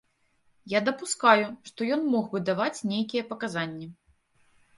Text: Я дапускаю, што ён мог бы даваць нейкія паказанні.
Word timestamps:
Я 0.71 0.79
дапускаю, 0.87 1.47
што 1.71 1.79
ён 1.97 2.01
мог 2.15 2.25
бы 2.33 2.41
даваць 2.49 2.83
нейкія 2.93 3.27
паказанні. 3.31 3.87